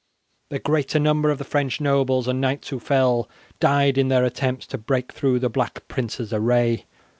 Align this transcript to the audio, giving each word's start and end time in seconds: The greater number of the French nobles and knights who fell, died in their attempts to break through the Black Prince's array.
The 0.49 0.57
greater 0.57 0.97
number 0.97 1.29
of 1.29 1.37
the 1.37 1.43
French 1.43 1.79
nobles 1.79 2.27
and 2.27 2.41
knights 2.41 2.69
who 2.69 2.79
fell, 2.79 3.29
died 3.59 3.99
in 3.99 4.07
their 4.07 4.25
attempts 4.25 4.65
to 4.69 4.79
break 4.79 5.11
through 5.11 5.37
the 5.37 5.47
Black 5.47 5.87
Prince's 5.87 6.33
array. 6.33 6.85